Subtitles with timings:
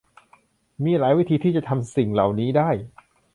[0.83, 2.69] มีหลายวิธีที่จะทำสิ่งเหล่านี้ได้